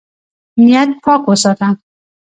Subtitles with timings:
[0.65, 1.69] نیت پاک وساته.